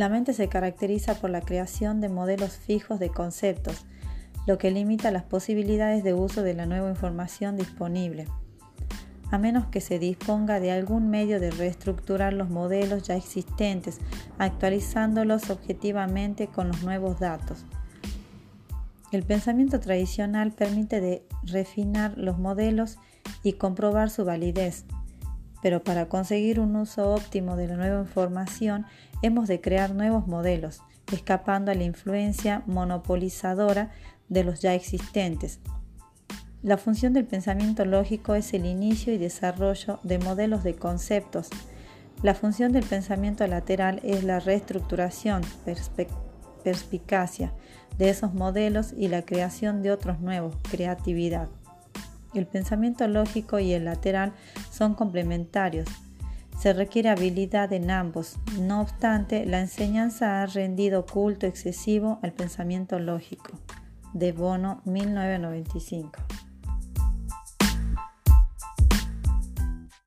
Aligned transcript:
La 0.00 0.08
mente 0.08 0.32
se 0.32 0.48
caracteriza 0.48 1.16
por 1.16 1.28
la 1.28 1.42
creación 1.42 2.00
de 2.00 2.08
modelos 2.08 2.56
fijos 2.56 2.98
de 2.98 3.10
conceptos, 3.10 3.84
lo 4.46 4.56
que 4.56 4.70
limita 4.70 5.10
las 5.10 5.24
posibilidades 5.24 6.02
de 6.02 6.14
uso 6.14 6.42
de 6.42 6.54
la 6.54 6.64
nueva 6.64 6.88
información 6.88 7.58
disponible, 7.58 8.26
a 9.30 9.36
menos 9.36 9.66
que 9.66 9.82
se 9.82 9.98
disponga 9.98 10.58
de 10.58 10.72
algún 10.72 11.10
medio 11.10 11.38
de 11.38 11.50
reestructurar 11.50 12.32
los 12.32 12.48
modelos 12.48 13.02
ya 13.02 13.14
existentes, 13.14 13.98
actualizándolos 14.38 15.50
objetivamente 15.50 16.46
con 16.46 16.68
los 16.68 16.82
nuevos 16.82 17.20
datos. 17.20 17.66
El 19.12 19.22
pensamiento 19.24 19.80
tradicional 19.80 20.52
permite 20.52 21.02
de 21.02 21.26
refinar 21.42 22.16
los 22.16 22.38
modelos 22.38 22.96
y 23.42 23.52
comprobar 23.52 24.08
su 24.08 24.24
validez, 24.24 24.86
pero 25.62 25.82
para 25.82 26.08
conseguir 26.08 26.60
un 26.60 26.76
uso 26.76 27.12
óptimo 27.12 27.56
de 27.56 27.68
la 27.68 27.76
nueva 27.76 28.00
información 28.00 28.86
hemos 29.22 29.48
de 29.48 29.60
crear 29.60 29.94
nuevos 29.94 30.26
modelos, 30.26 30.82
escapando 31.12 31.70
a 31.70 31.74
la 31.74 31.84
influencia 31.84 32.62
monopolizadora 32.66 33.90
de 34.28 34.44
los 34.44 34.60
ya 34.60 34.74
existentes. 34.74 35.60
La 36.62 36.76
función 36.76 37.12
del 37.12 37.24
pensamiento 37.24 37.84
lógico 37.84 38.34
es 38.34 38.52
el 38.52 38.66
inicio 38.66 39.12
y 39.14 39.18
desarrollo 39.18 39.98
de 40.02 40.18
modelos 40.18 40.62
de 40.62 40.74
conceptos. 40.74 41.48
La 42.22 42.34
función 42.34 42.72
del 42.72 42.84
pensamiento 42.84 43.46
lateral 43.46 44.00
es 44.04 44.24
la 44.24 44.40
reestructuración, 44.40 45.42
perspicacia 46.62 47.54
de 47.96 48.10
esos 48.10 48.34
modelos 48.34 48.92
y 48.96 49.08
la 49.08 49.22
creación 49.22 49.82
de 49.82 49.90
otros 49.90 50.20
nuevos, 50.20 50.54
creatividad. 50.70 51.48
El 52.34 52.46
pensamiento 52.46 53.06
lógico 53.08 53.58
y 53.58 53.72
el 53.72 53.84
lateral 53.84 54.32
son 54.70 54.94
complementarios. 54.94 55.88
Se 56.58 56.72
requiere 56.72 57.08
habilidad 57.08 57.72
en 57.72 57.90
ambos. 57.90 58.36
No 58.60 58.82
obstante, 58.82 59.46
la 59.46 59.60
enseñanza 59.60 60.42
ha 60.42 60.46
rendido 60.46 61.06
culto 61.06 61.46
excesivo 61.46 62.18
al 62.22 62.32
pensamiento 62.32 62.98
lógico. 62.98 63.58
De 64.12 64.32
Bono, 64.32 64.82
1995. 64.84 66.20